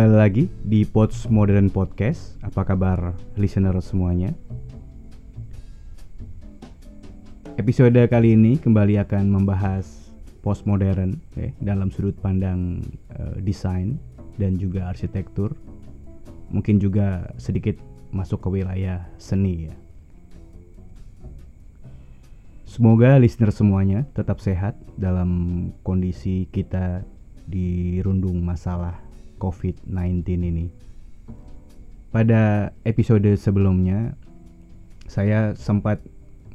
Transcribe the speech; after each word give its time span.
Kembali 0.00 0.16
lagi 0.16 0.44
di 0.64 0.80
Pods 0.88 1.28
Modern 1.28 1.68
Podcast. 1.68 2.40
Apa 2.40 2.64
kabar 2.64 3.12
listener 3.36 3.76
semuanya? 3.84 4.32
Episode 7.60 8.08
kali 8.08 8.32
ini 8.32 8.56
kembali 8.56 8.96
akan 8.96 9.28
membahas 9.28 10.08
postmodern 10.40 11.20
ya, 11.36 11.52
dalam 11.60 11.92
sudut 11.92 12.16
pandang 12.16 12.80
uh, 13.12 13.36
desain 13.44 14.00
dan 14.40 14.56
juga 14.56 14.88
arsitektur. 14.88 15.52
Mungkin 16.48 16.80
juga 16.80 17.36
sedikit 17.36 17.76
masuk 18.08 18.40
ke 18.40 18.56
wilayah 18.56 19.04
seni 19.20 19.68
ya. 19.68 19.76
Semoga 22.64 23.20
listener 23.20 23.52
semuanya 23.52 24.08
tetap 24.16 24.40
sehat 24.40 24.80
dalam 24.96 25.68
kondisi 25.84 26.48
kita 26.48 27.04
dirundung 27.44 28.40
masalah 28.40 29.09
COVID-19 29.40 30.20
ini. 30.36 30.66
Pada 32.12 32.74
episode 32.84 33.32
sebelumnya, 33.40 34.12
saya 35.08 35.56
sempat 35.56 36.04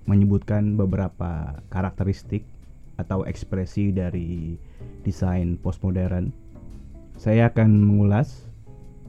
menyebutkan 0.06 0.78
beberapa 0.78 1.60
karakteristik 1.74 2.46
atau 2.96 3.26
ekspresi 3.28 3.92
dari 3.92 4.56
desain 5.04 5.58
postmodern. 5.60 6.32
Saya 7.18 7.50
akan 7.52 7.84
mengulas 7.84 8.46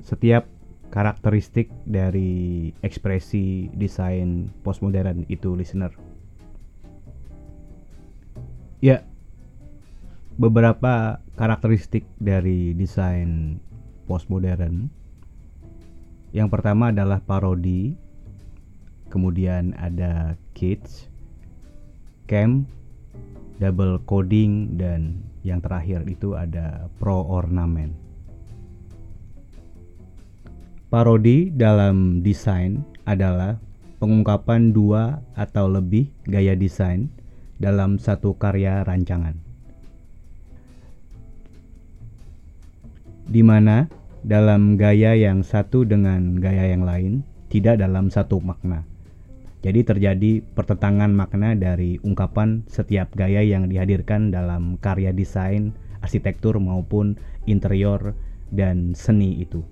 setiap 0.03 0.49
karakteristik 0.91 1.69
dari 1.85 2.71
ekspresi 2.81 3.69
desain 3.75 4.51
postmodern 4.63 5.27
itu 5.27 5.53
listener. 5.59 5.91
Ya, 8.79 9.03
beberapa 10.39 11.19
karakteristik 11.35 12.05
dari 12.21 12.77
desain 12.77 13.59
postmodern. 14.07 14.89
Yang 16.31 16.49
pertama 16.55 16.95
adalah 16.95 17.19
parodi, 17.21 17.99
kemudian 19.11 19.75
ada 19.79 20.39
kids, 20.55 21.11
camp, 22.31 22.67
double 23.59 24.03
coding, 24.07 24.79
dan 24.79 25.23
yang 25.47 25.63
terakhir 25.63 26.07
itu 26.11 26.35
ada 26.35 26.91
pro 26.99 27.23
ornamen. 27.23 27.95
Parodi 30.87 31.51
dalam 31.51 32.23
desain 32.23 32.83
adalah 33.07 33.59
pengungkapan 33.99 34.71
dua 34.71 35.23
atau 35.35 35.67
lebih 35.67 36.11
gaya 36.27 36.55
desain 36.55 37.11
dalam 37.57 37.97
satu 37.97 38.37
karya 38.37 38.85
rancangan. 38.85 39.46
Di 43.27 43.43
mana 43.43 43.91
dalam 44.27 44.75
gaya 44.75 45.15
yang 45.15 45.43
satu 45.43 45.87
dengan 45.87 46.39
gaya 46.39 46.71
yang 46.71 46.83
lain 46.83 47.23
tidak 47.51 47.79
dalam 47.79 48.11
satu 48.11 48.43
makna. 48.43 48.83
Jadi 49.67 49.83
terjadi 49.83 50.33
pertentangan 50.55 51.11
makna 51.11 51.59
dari 51.59 51.99
ungkapan 52.03 52.63
setiap 52.71 53.11
gaya 53.19 53.43
yang 53.43 53.67
dihadirkan 53.67 54.31
dalam 54.31 54.79
karya 54.79 55.11
desain, 55.11 55.75
arsitektur 56.03 56.59
maupun 56.63 57.19
interior 57.51 58.15
dan 58.55 58.95
seni 58.95 59.43
itu. 59.43 59.67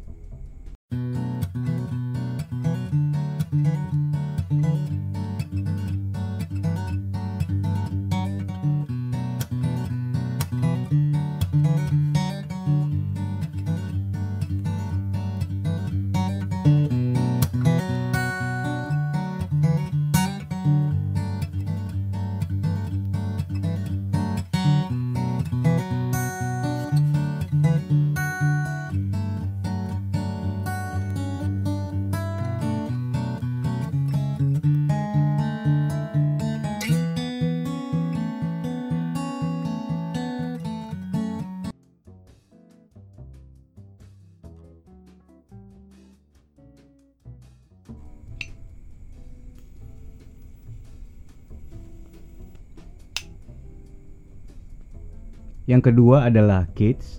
Yang 55.74 55.90
kedua 55.90 56.30
adalah 56.30 56.70
kids. 56.79 57.18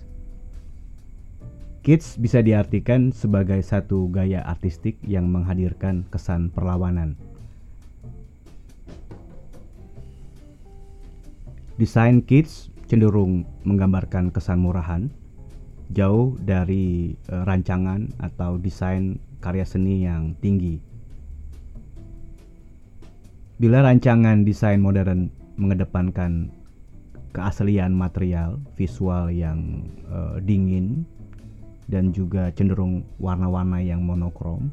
Kids 1.84 2.16
bisa 2.16 2.40
diartikan 2.40 3.12
sebagai 3.12 3.60
satu 3.60 4.08
gaya 4.08 4.40
artistik 4.48 4.96
yang 5.04 5.28
menghadirkan 5.28 6.08
kesan 6.08 6.48
perlawanan. 6.48 7.20
Desain 11.76 12.24
kids 12.24 12.72
cenderung 12.88 13.44
menggambarkan 13.68 14.32
kesan 14.32 14.64
murahan, 14.64 15.12
jauh 15.92 16.40
dari 16.40 17.12
uh, 17.28 17.44
rancangan 17.44 18.08
atau 18.24 18.56
desain 18.56 19.20
karya 19.44 19.68
seni 19.68 20.08
yang 20.08 20.32
tinggi. 20.40 20.80
Bila 23.60 23.84
rancangan 23.84 24.48
desain 24.48 24.80
modern 24.80 25.28
mengedepankan 25.60 26.55
keaslian 27.36 27.92
material 27.92 28.56
visual 28.80 29.28
yang 29.28 29.84
uh, 30.08 30.40
dingin 30.40 31.04
dan 31.84 32.16
juga 32.16 32.48
cenderung 32.56 33.04
warna-warna 33.20 33.84
yang 33.84 34.00
monokrom. 34.00 34.72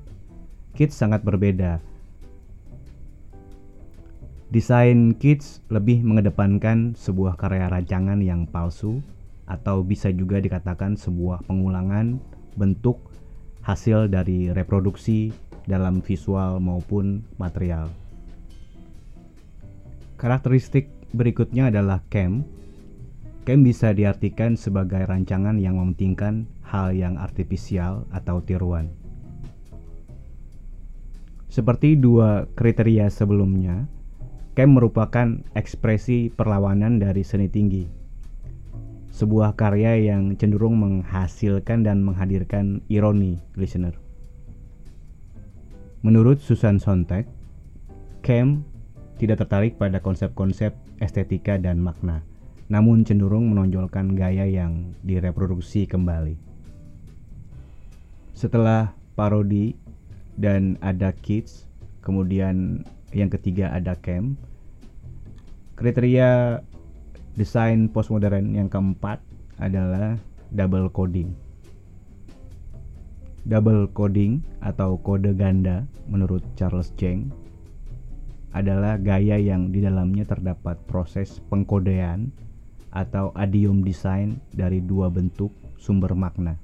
Kids 0.71 0.95
sangat 0.95 1.27
berbeda. 1.27 1.83
Desain 4.49 5.11
Kids 5.19 5.59
lebih 5.67 6.07
mengedepankan 6.07 6.95
sebuah 6.95 7.35
karya 7.35 7.67
rancangan 7.67 8.23
yang 8.23 8.47
palsu 8.47 9.03
atau 9.43 9.83
bisa 9.83 10.07
juga 10.15 10.39
dikatakan 10.39 10.95
sebuah 10.95 11.43
pengulangan 11.43 12.15
bentuk 12.55 13.01
hasil 13.65 14.07
dari 14.07 14.55
reproduksi 14.55 15.35
dalam 15.67 15.99
visual 15.99 16.63
maupun 16.63 17.27
material. 17.35 17.91
Karakteristik 20.15 21.02
berikutnya 21.13 21.69
adalah 21.69 22.01
camp. 22.09 22.43
Camp 23.45 23.61
bisa 23.61 23.93
diartikan 23.93 24.57
sebagai 24.57 25.05
rancangan 25.05 25.61
yang 25.61 25.77
mementingkan 25.77 26.49
hal 26.65 26.91
yang 26.91 27.21
artifisial 27.21 28.09
atau 28.09 28.41
tiruan. 28.41 28.89
Seperti 31.53 31.93
dua 31.93 32.49
kriteria 32.57 33.13
sebelumnya, 33.13 33.85
camp 34.57 34.73
merupakan 34.73 35.37
ekspresi 35.53 36.33
perlawanan 36.33 36.97
dari 36.97 37.21
seni 37.21 37.45
tinggi. 37.45 37.85
Sebuah 39.13 39.53
karya 39.53 40.01
yang 40.01 40.33
cenderung 40.41 40.81
menghasilkan 40.81 41.85
dan 41.85 42.01
menghadirkan 42.01 42.81
ironi, 42.89 43.37
listener. 43.53 43.93
Menurut 46.01 46.41
Susan 46.41 46.81
Sontag, 46.81 47.29
camp 48.25 48.65
tidak 49.21 49.45
tertarik 49.45 49.77
pada 49.77 50.01
konsep-konsep 50.01 50.73
estetika 51.01 51.57
dan 51.57 51.81
makna, 51.81 52.21
namun 52.67 53.05
cenderung 53.05 53.49
menonjolkan 53.49 54.13
gaya 54.13 54.45
yang 54.45 54.93
direproduksi 55.01 55.89
kembali. 55.89 56.37
Setelah 58.33 58.91
parodi 59.13 59.77
dan 60.37 60.75
ada 60.81 61.13
kids, 61.13 61.69
kemudian 62.01 62.81
yang 63.13 63.29
ketiga 63.29 63.69
ada 63.71 63.93
camp. 63.97 64.35
Kriteria 65.77 66.61
desain 67.33 67.89
postmodern 67.89 68.53
yang 68.53 68.69
keempat 68.69 69.21
adalah 69.57 70.17
double 70.53 70.89
coding. 70.89 71.33
Double 73.43 73.89
coding 73.91 74.39
atau 74.63 74.95
kode 75.01 75.35
ganda 75.35 75.83
menurut 76.07 76.41
Charles 76.55 76.95
Cheng 76.95 77.42
adalah 78.53 79.01
gaya 79.01 79.41
yang 79.41 79.73
di 79.73 79.81
dalamnya 79.81 80.23
terdapat 80.29 80.77
proses 80.85 81.41
pengkodean 81.49 82.29
atau 82.93 83.33
adium 83.33 83.81
design 83.81 84.37
dari 84.53 84.77
dua 84.79 85.09
bentuk 85.09 85.49
sumber 85.81 86.13
makna. 86.13 86.55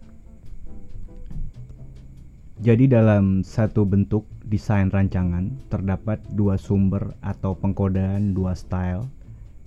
Jadi 2.60 2.92
dalam 2.92 3.42
satu 3.42 3.88
bentuk 3.88 4.28
desain 4.46 4.92
rancangan 4.92 5.50
terdapat 5.72 6.22
dua 6.36 6.60
sumber 6.60 7.16
atau 7.24 7.56
pengkodean 7.56 8.36
dua 8.36 8.54
style 8.54 9.08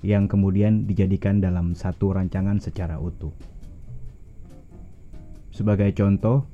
yang 0.04 0.28
kemudian 0.28 0.84
dijadikan 0.84 1.40
dalam 1.40 1.72
satu 1.72 2.14
rancangan 2.14 2.60
secara 2.60 2.98
utuh. 2.98 3.32
Sebagai 5.54 5.94
contoh, 5.96 6.44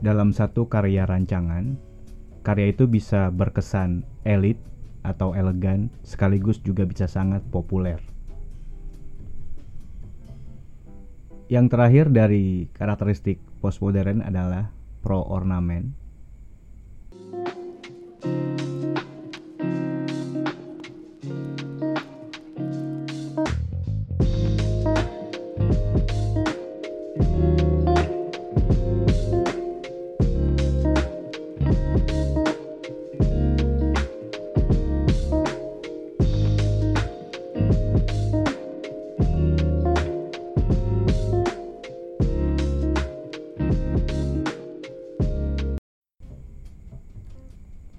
dalam 0.00 0.30
satu 0.30 0.68
karya 0.68 1.04
rancangan, 1.04 1.76
karya 2.46 2.70
itu 2.70 2.86
bisa 2.86 3.34
berkesan 3.34 4.06
elit 4.22 4.62
atau 5.02 5.34
elegan, 5.34 5.90
sekaligus 6.06 6.62
juga 6.62 6.86
bisa 6.86 7.10
sangat 7.10 7.42
populer. 7.50 7.98
Yang 11.50 11.66
terakhir 11.74 12.06
dari 12.14 12.70
karakteristik 12.70 13.42
postmodern 13.58 14.22
adalah 14.22 14.70
pro 15.02 15.26
ornamen 15.26 16.05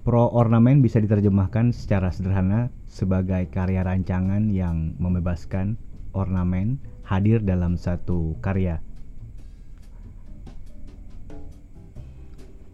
Pro 0.08 0.24
ornamen 0.32 0.80
bisa 0.80 1.04
diterjemahkan 1.04 1.68
secara 1.68 2.08
sederhana 2.08 2.72
sebagai 2.88 3.44
karya 3.52 3.84
rancangan 3.84 4.48
yang 4.48 4.96
membebaskan 4.96 5.76
ornamen 6.16 6.80
hadir 7.04 7.44
dalam 7.44 7.76
satu 7.76 8.32
karya. 8.40 8.80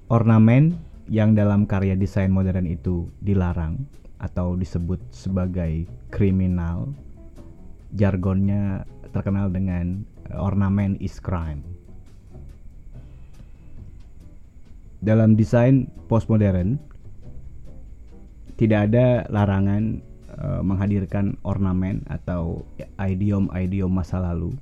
Ornamen 0.06 0.78
yang 1.10 1.34
dalam 1.34 1.66
karya 1.66 1.98
desain 1.98 2.31
modern 2.31 2.70
itu 2.70 3.10
dilarang 3.19 3.82
atau 4.22 4.54
disebut 4.54 5.02
sebagai 5.10 5.90
kriminal, 6.14 6.94
jargonnya 7.98 8.86
terkenal 9.10 9.50
dengan 9.50 10.06
ornamen 10.38 10.94
is 11.02 11.19
crime. 11.19 11.66
Dalam 15.02 15.34
desain 15.34 15.90
postmodern, 16.06 16.94
tidak 18.54 18.90
ada 18.90 19.26
larangan 19.30 19.98
uh, 20.38 20.62
menghadirkan 20.62 21.34
ornamen 21.42 22.06
atau 22.06 22.62
idiom-idiom 22.98 23.90
masa 23.90 24.22
lalu. 24.22 24.54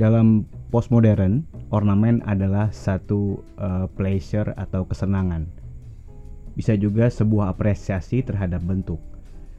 Dalam 0.00 0.48
postmodern, 0.72 1.44
ornamen 1.68 2.24
adalah 2.24 2.72
satu 2.72 3.44
uh, 3.60 3.84
pleasure 3.92 4.56
atau 4.56 4.88
kesenangan. 4.88 5.44
Bisa 6.56 6.72
juga 6.72 7.12
sebuah 7.12 7.52
apresiasi 7.52 8.24
terhadap 8.24 8.64
bentuk. 8.64 8.96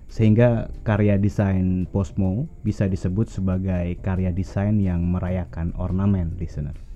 Sehingga 0.09 0.67
karya 0.83 1.15
desain 1.21 1.85
postmo 1.87 2.49
bisa 2.65 2.89
disebut 2.89 3.29
sebagai 3.29 3.95
karya 4.01 4.33
desain 4.33 4.81
yang 4.81 5.05
merayakan 5.07 5.71
ornamen, 5.77 6.35
listener. 6.41 6.90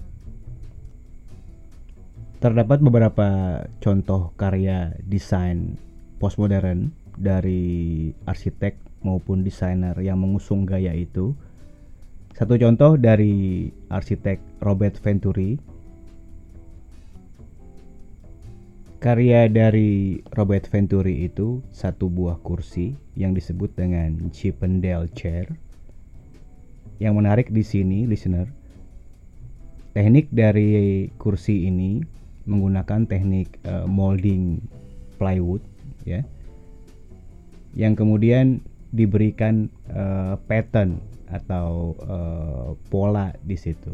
Terdapat 2.36 2.84
beberapa 2.84 3.28
contoh 3.80 4.36
karya 4.36 4.92
desain 5.08 5.80
postmodern 6.20 6.92
dari 7.16 8.12
arsitek 8.28 8.76
maupun 9.08 9.42
desainer 9.42 9.96
yang 10.04 10.20
mengusung 10.20 10.68
gaya 10.68 10.92
itu. 10.92 11.32
Satu 12.36 12.60
contoh 12.60 13.00
dari 13.00 13.72
arsitek 13.88 14.60
Robert 14.60 15.00
Venturi. 15.00 15.56
Karya 19.00 19.48
dari 19.48 20.20
Robert 20.36 20.68
Venturi 20.68 21.24
itu 21.24 21.64
satu 21.72 22.12
buah 22.12 22.42
kursi 22.44 22.98
yang 23.16 23.32
disebut 23.32 23.72
dengan 23.80 24.28
Chippendale 24.36 25.08
chair. 25.16 25.48
Yang 27.00 27.14
menarik 27.16 27.48
di 27.54 27.64
sini, 27.64 28.04
listener, 28.10 28.52
teknik 29.96 30.28
dari 30.36 31.08
kursi 31.16 31.72
ini 31.72 32.04
menggunakan 32.46 33.10
teknik 33.10 33.60
uh, 33.66 33.86
molding 33.90 34.62
plywood 35.18 35.62
ya. 36.06 36.22
Yang 37.76 38.06
kemudian 38.06 38.64
diberikan 38.96 39.68
uh, 39.92 40.40
pattern 40.48 41.04
atau 41.28 41.98
uh, 42.06 42.78
pola 42.88 43.36
di 43.44 43.58
situ. 43.60 43.92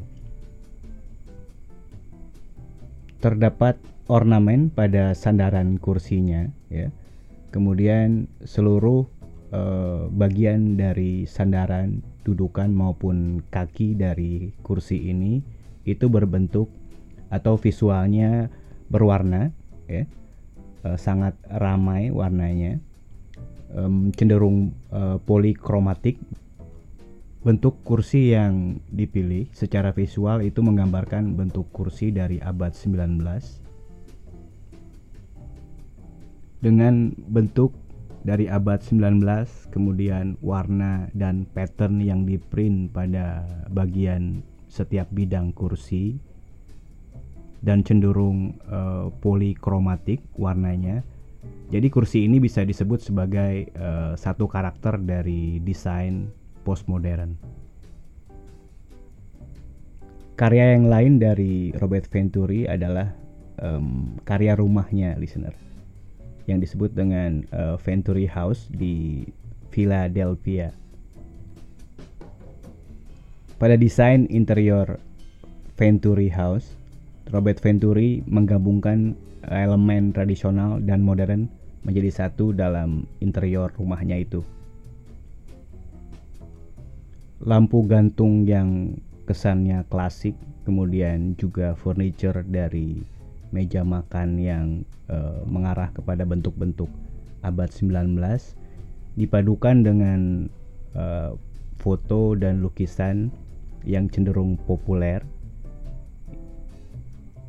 Terdapat 3.18 3.80
ornamen 4.12 4.69
pada 4.69 5.15
sandaran 5.18 5.80
kursinya 5.81 6.45
ya. 6.69 6.92
Kemudian 7.51 8.30
seluruh 8.45 9.07
uh, 9.56 10.07
bagian 10.12 10.75
dari 10.80 11.25
sandaran 11.25 12.03
dudukan 12.21 12.69
maupun 12.69 13.42
kaki 13.50 13.98
dari 13.98 14.53
kursi 14.62 15.09
ini 15.09 15.42
itu 15.83 16.06
berbentuk 16.06 16.69
atau 17.31 17.56
visualnya 17.56 18.51
berwarna 18.92 19.56
ya. 19.88 20.04
Uh, 20.81 20.98
sangat 21.00 21.33
ramai 21.48 22.12
warnanya. 22.12 22.78
Um, 23.72 24.12
cenderung 24.12 24.75
uh, 24.92 25.18
polikromatik. 25.24 26.19
Bentuk 27.42 27.81
kursi 27.81 28.38
yang 28.38 28.83
dipilih 28.94 29.50
secara 29.50 29.95
visual 29.95 30.45
itu 30.45 30.62
menggambarkan 30.62 31.33
bentuk 31.33 31.74
kursi 31.74 32.13
dari 32.13 32.38
abad 32.38 32.75
19 32.78 33.18
dengan 36.62 37.10
bentuk 37.18 37.74
dari 38.22 38.45
abad 38.45 38.77
19 38.86 39.74
kemudian 39.74 40.38
warna 40.46 41.10
dan 41.17 41.50
pattern 41.50 41.98
yang 41.98 42.29
diprint 42.29 42.94
pada 42.94 43.50
bagian 43.74 44.46
setiap 44.70 45.10
bidang 45.10 45.51
kursi 45.58 46.22
dan 47.62 47.86
cenderung 47.86 48.58
uh, 48.68 49.13
polikromatik 49.22 50.22
warnanya. 50.38 51.06
Jadi 51.72 51.88
kursi 51.88 52.27
ini 52.27 52.41
bisa 52.41 52.68
disebut 52.68 53.00
sebagai 53.00 53.72
uh, 53.80 54.13
satu 54.20 54.50
karakter 54.50 55.00
dari 55.00 55.63
desain 55.63 56.27
postmodern. 56.68 57.39
Karya 60.36 60.74
yang 60.74 60.89
lain 60.89 61.22
dari 61.22 61.70
Robert 61.77 62.10
Venturi 62.10 62.65
adalah 62.65 63.13
um, 63.62 64.18
karya 64.25 64.58
rumahnya, 64.58 65.15
listener, 65.22 65.53
yang 66.50 66.58
disebut 66.58 66.98
dengan 66.98 67.46
uh, 67.53 67.77
Venturi 67.77 68.25
House 68.25 68.65
di 68.74 69.30
Philadelphia. 69.70 70.74
Pada 73.62 73.77
desain 73.77 74.25
interior 74.34 74.98
Venturi 75.77 76.34
House, 76.34 76.81
Robert 77.30 77.62
Venturi 77.62 78.25
menggabungkan 78.25 79.13
elemen 79.46 80.10
tradisional 80.10 80.82
dan 80.82 81.06
modern 81.06 81.46
menjadi 81.86 82.10
satu 82.25 82.54
dalam 82.54 83.06
interior 83.22 83.70
rumahnya 83.78 84.22
itu. 84.22 84.42
Lampu 87.42 87.86
gantung 87.86 88.46
yang 88.46 88.98
kesannya 89.25 89.86
klasik, 89.90 90.38
kemudian 90.66 91.34
juga 91.38 91.74
furniture 91.74 92.46
dari 92.46 93.01
meja 93.50 93.82
makan 93.82 94.38
yang 94.38 94.66
uh, 95.10 95.42
mengarah 95.46 95.90
kepada 95.92 96.24
bentuk-bentuk 96.24 96.88
abad 97.42 97.70
19 97.70 98.16
dipadukan 99.18 99.84
dengan 99.84 100.48
uh, 100.96 101.36
foto 101.82 102.38
dan 102.38 102.62
lukisan 102.62 103.34
yang 103.84 104.08
cenderung 104.08 104.56
populer 104.70 105.25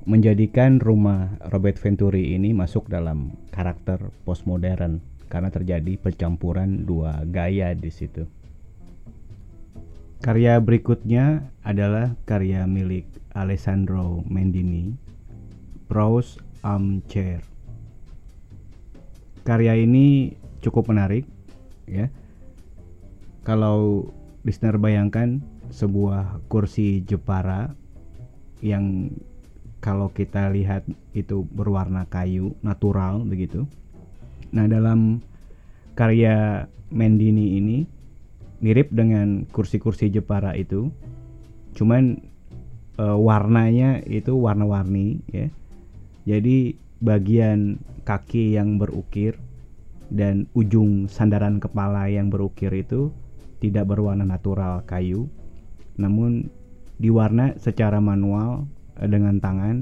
menjadikan 0.02 0.82
rumah 0.82 1.38
Robert 1.54 1.78
Venturi 1.78 2.34
ini 2.34 2.50
masuk 2.50 2.90
dalam 2.90 3.38
karakter 3.54 4.10
postmodern 4.26 4.98
karena 5.30 5.48
terjadi 5.48 5.96
percampuran 5.96 6.84
dua 6.84 7.22
gaya 7.24 7.72
di 7.72 7.88
situ. 7.88 8.26
Karya 10.22 10.62
berikutnya 10.62 11.50
adalah 11.66 12.14
karya 12.28 12.62
milik 12.68 13.06
Alessandro 13.34 14.22
Mendini, 14.28 14.94
Browse 15.90 16.38
Armchair. 16.62 17.42
Karya 19.42 19.74
ini 19.82 20.36
cukup 20.62 20.94
menarik, 20.94 21.26
ya. 21.90 22.06
Kalau 23.42 24.06
listener 24.46 24.78
bayangkan 24.78 25.42
sebuah 25.74 26.38
kursi 26.46 27.02
Jepara 27.02 27.74
yang 28.62 29.10
kalau 29.82 30.14
kita 30.14 30.46
lihat 30.54 30.86
itu 31.10 31.42
berwarna 31.50 32.06
kayu 32.06 32.54
natural 32.62 33.26
begitu. 33.26 33.66
Nah, 34.54 34.70
dalam 34.70 35.18
karya 35.98 36.64
Mendini 36.92 37.56
ini 37.56 37.78
mirip 38.60 38.92
dengan 38.92 39.48
kursi-kursi 39.48 40.12
Jepara 40.12 40.52
itu 40.54 40.92
cuman 41.72 42.20
e, 43.00 43.04
warnanya 43.04 44.04
itu 44.04 44.36
warna-warni 44.36 45.24
ya 45.32 45.48
jadi 46.28 46.76
bagian 47.00 47.80
kaki 48.04 48.54
yang 48.54 48.76
berukir 48.76 49.40
dan 50.12 50.46
ujung 50.52 51.08
sandaran 51.08 51.58
kepala 51.58 52.12
yang 52.12 52.28
berukir 52.28 52.70
itu 52.76 53.08
tidak 53.58 53.88
berwarna 53.88 54.28
natural 54.28 54.84
kayu 54.84 55.26
namun 55.96 56.52
diwarna 57.00 57.56
secara 57.56 58.04
manual 58.04 58.68
dengan 58.98 59.40
tangan 59.40 59.76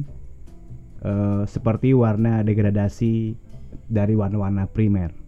uh, 1.05 1.43
seperti 1.45 1.93
warna 1.93 2.43
degradasi 2.45 3.35
dari 3.91 4.15
warna-warna 4.15 4.67
primer. 4.71 5.20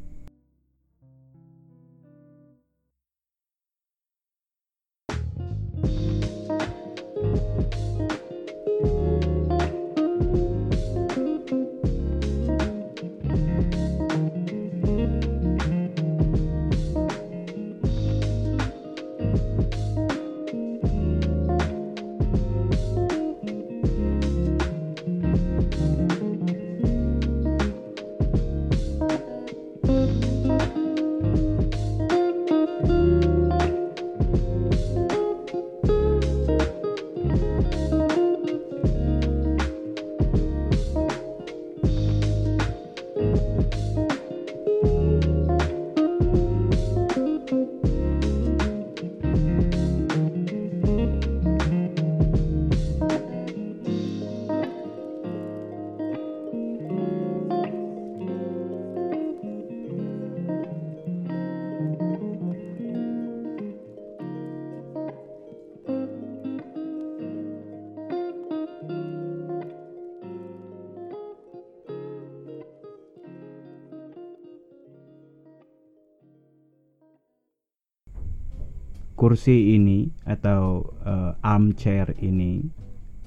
Kursi 79.23 79.79
ini 79.79 80.11
atau 80.27 80.83
uh, 81.07 81.39
armchair 81.47 82.11
ini 82.19 82.59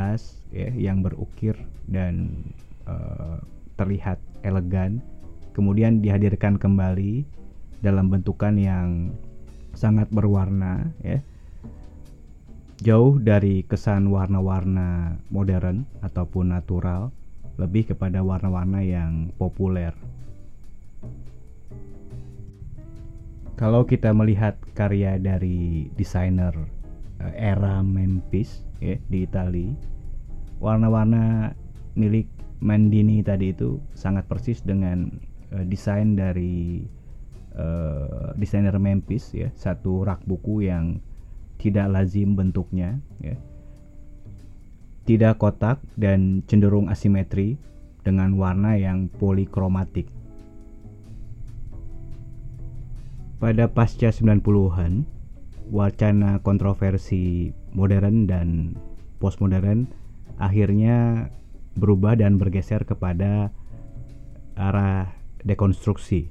ya 0.51 0.75
yang 0.75 1.07
berukir 1.07 1.55
dan 1.87 2.35
uh, 2.91 3.39
terlihat 3.79 4.19
elegan 4.43 4.99
kemudian 5.57 6.05
dihadirkan 6.05 6.61
kembali 6.61 7.25
dalam 7.81 8.13
bentukan 8.13 8.61
yang 8.61 9.17
sangat 9.73 10.13
berwarna 10.13 10.93
ya. 11.01 11.25
Jauh 12.85 13.17
dari 13.17 13.65
kesan 13.65 14.13
warna-warna 14.13 15.17
modern 15.33 15.89
ataupun 16.05 16.53
natural 16.53 17.09
lebih 17.57 17.97
kepada 17.97 18.21
warna-warna 18.21 18.85
yang 18.85 19.33
populer. 19.41 19.97
Kalau 23.57 23.89
kita 23.89 24.13
melihat 24.13 24.61
karya 24.77 25.17
dari 25.17 25.89
desainer 25.97 26.53
eh, 27.25 27.33
era 27.57 27.81
Memphis 27.81 28.61
ya 28.85 29.01
di 29.09 29.25
Italia 29.25 29.73
warna-warna 30.61 31.53
milik 31.97 32.29
Mandini 32.57 33.21
tadi 33.21 33.53
itu 33.53 33.77
sangat 33.93 34.25
persis 34.25 34.65
dengan 34.65 35.13
uh, 35.53 35.65
desain 35.67 36.17
dari 36.17 36.83
uh, 37.55 38.33
desainer 38.35 38.77
Memphis 38.79 39.33
ya. 39.35 39.51
Satu 39.55 40.07
rak 40.07 40.25
buku 40.25 40.67
yang 40.67 40.99
tidak 41.57 41.91
lazim 41.91 42.37
bentuknya 42.37 43.01
ya. 43.21 43.37
Tidak 45.07 45.39
kotak 45.39 45.79
dan 45.95 46.43
cenderung 46.51 46.91
asimetri 46.91 47.55
dengan 48.03 48.35
warna 48.39 48.75
yang 48.75 49.07
polikromatik. 49.07 50.11
Pada 53.37 53.71
pasca 53.71 54.11
90-an 54.11 55.07
wacana 55.71 56.39
kontroversi 56.43 57.51
modern 57.75 58.31
dan 58.31 58.79
postmodern 59.19 59.91
akhirnya 60.39 61.29
berubah 61.77 62.17
dan 62.17 62.41
bergeser 62.41 62.87
kepada 62.89 63.53
arah 64.57 65.13
dekonstruksi. 65.47 66.29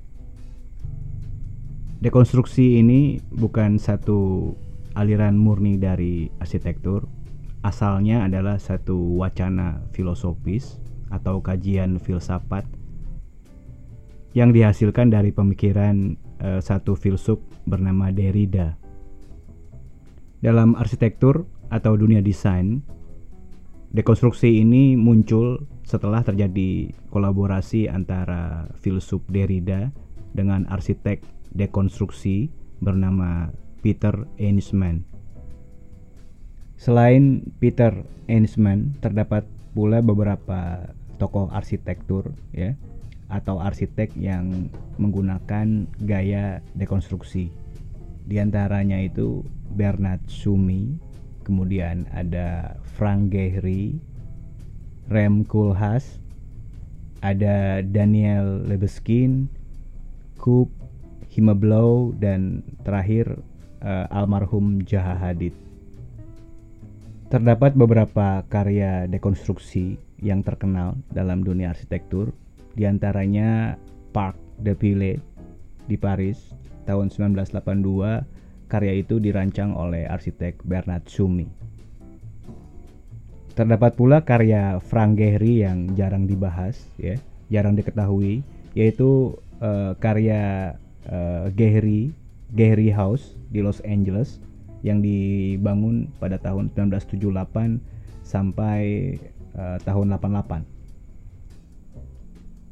Dekonstruksi 2.04 2.84
ini 2.84 3.24
bukan 3.32 3.80
satu 3.80 4.52
aliran 4.94 5.40
murni 5.40 5.80
dari 5.80 6.28
arsitektur, 6.44 7.08
asalnya 7.64 8.28
adalah 8.28 8.60
satu 8.60 9.16
wacana 9.18 9.82
filosofis 9.96 10.78
atau 11.10 11.40
kajian 11.40 11.98
filsafat 11.98 12.68
yang 14.36 14.52
dihasilkan 14.52 15.08
dari 15.08 15.32
pemikiran 15.32 16.20
uh, 16.44 16.60
satu 16.60 16.94
filsuf 16.94 17.40
bernama 17.64 18.12
Derrida. 18.12 18.76
Dalam 20.44 20.76
arsitektur 20.76 21.48
atau 21.72 21.96
dunia 21.96 22.20
desain, 22.20 22.84
dekonstruksi 23.96 24.60
ini 24.60 25.00
muncul 25.00 25.64
setelah 25.88 26.20
terjadi 26.20 26.92
kolaborasi 27.16 27.88
antara 27.88 28.68
filsuf 28.84 29.24
Derrida 29.32 29.96
dengan 30.36 30.68
arsitek 30.68 31.24
dekonstruksi 31.56 32.52
bernama 32.84 33.56
Peter 33.80 34.28
Einsman. 34.36 35.08
Selain 36.76 37.48
Peter 37.64 38.04
Einsman, 38.28 39.00
terdapat 39.00 39.48
pula 39.72 40.04
beberapa 40.04 40.92
tokoh 41.16 41.48
arsitektur 41.56 42.36
ya 42.52 42.76
atau 43.32 43.64
arsitek 43.64 44.12
yang 44.20 44.68
menggunakan 45.00 45.88
gaya 46.04 46.60
dekonstruksi. 46.76 47.48
Di 48.28 48.36
antaranya 48.44 49.00
itu 49.00 49.48
Bernard 49.72 50.28
Sumi, 50.28 51.00
kemudian 51.46 52.10
ada 52.10 52.76
Frank 52.98 53.30
Gehry, 53.30 54.02
Rem 55.08 55.46
Koolhaas, 55.46 56.18
ada 57.22 57.86
Daniel 57.86 58.66
Lebeskin, 58.66 59.46
Coop, 60.42 60.74
Himablow, 61.30 62.18
dan 62.18 62.66
terakhir 62.82 63.38
uh, 63.86 64.10
almarhum 64.10 64.82
Jaha 64.82 65.14
Hadid. 65.14 65.54
Terdapat 67.30 67.78
beberapa 67.78 68.42
karya 68.50 69.06
dekonstruksi 69.06 69.98
yang 70.22 70.42
terkenal 70.42 70.98
dalam 71.14 71.46
dunia 71.46 71.74
arsitektur, 71.74 72.34
di 72.74 72.90
antaranya 72.90 73.78
Parc 74.10 74.38
de 74.62 74.74
Ville 74.74 75.22
di 75.86 75.98
Paris 76.00 76.54
tahun 76.86 77.10
1982. 77.10 78.35
Karya 78.66 78.98
itu 78.98 79.22
dirancang 79.22 79.78
oleh 79.78 80.10
arsitek 80.10 80.66
Bernard 80.66 81.06
Sumi. 81.06 81.46
Terdapat 83.56 83.96
pula 83.96 84.20
karya 84.28 84.84
Frank 84.84 85.16
Gehry 85.16 85.64
yang 85.64 85.96
jarang 85.96 86.28
dibahas, 86.28 86.76
ya, 87.00 87.16
jarang 87.48 87.80
diketahui, 87.80 88.44
yaitu 88.76 89.40
uh, 89.64 89.96
karya 89.96 90.76
uh, 91.08 91.48
Gehry, 91.56 92.12
Gehry 92.52 92.92
House 92.92 93.40
di 93.48 93.64
Los 93.64 93.80
Angeles 93.88 94.44
yang 94.84 95.00
dibangun 95.00 96.12
pada 96.20 96.38
tahun 96.38 96.70
1978 96.76 97.80
sampai 98.28 99.16
uh, 99.56 99.78
tahun 99.82 100.20
88. 100.20 100.68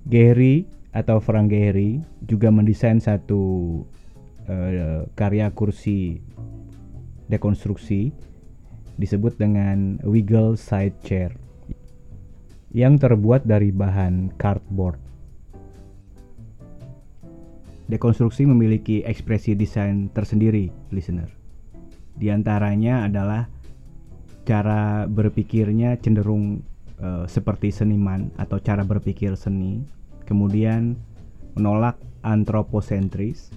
Gehry 0.03 0.67
atau 0.91 1.23
Frank 1.23 1.49
Gehry 1.49 2.03
juga 2.21 2.51
mendesain 2.51 2.99
satu 2.99 3.81
uh, 4.49 5.05
karya 5.13 5.51
kursi 5.51 6.19
dekonstruksi 7.31 8.11
disebut 8.99 9.39
dengan 9.41 9.97
wiggle 10.05 10.53
side 10.53 10.95
chair 11.01 11.33
yang 12.73 12.97
terbuat 12.97 13.45
dari 13.45 13.69
bahan 13.69 14.33
cardboard. 14.37 14.97
Dekonstruksi 17.85 18.49
memiliki 18.49 19.05
ekspresi 19.05 19.53
desain 19.53 20.09
tersendiri, 20.09 20.73
listener. 20.89 21.29
Di 22.17 22.33
antaranya 22.33 23.05
adalah 23.05 23.45
cara 24.43 25.05
berpikirnya 25.05 26.01
cenderung 26.01 26.65
uh, 26.97 27.29
seperti 27.29 27.69
seniman 27.69 28.33
atau 28.41 28.57
cara 28.57 28.81
berpikir 28.81 29.37
seni, 29.37 29.85
kemudian 30.25 30.97
menolak 31.53 32.01
antroposentris. 32.25 33.53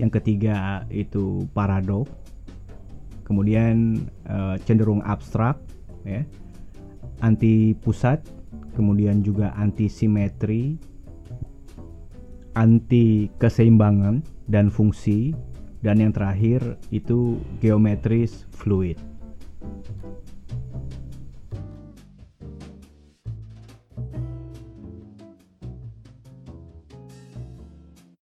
Yang 0.00 0.16
ketiga 0.16 0.88
itu 0.88 1.44
paradok, 1.52 2.08
kemudian 3.28 4.08
uh, 4.24 4.56
cenderung 4.64 5.04
abstrak, 5.04 5.60
ya 6.08 6.24
anti 7.20 7.76
pusat, 7.76 8.24
kemudian 8.72 9.20
juga 9.20 9.52
anti 9.60 9.92
simetri, 9.92 10.80
anti 12.56 13.28
keseimbangan 13.36 14.24
dan 14.48 14.72
fungsi, 14.72 15.36
dan 15.84 16.00
yang 16.00 16.16
terakhir 16.16 16.80
itu 16.88 17.36
geometris 17.60 18.48
fluid. 18.56 18.96